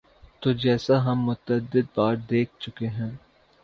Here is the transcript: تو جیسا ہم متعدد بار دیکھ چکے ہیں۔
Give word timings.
تو 0.41 0.51
جیسا 0.53 0.95
ہم 1.05 1.17
متعدد 1.25 1.85
بار 1.95 2.15
دیکھ 2.29 2.51
چکے 2.59 2.87
ہیں۔ 2.87 3.11